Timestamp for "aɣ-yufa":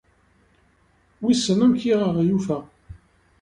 2.05-2.59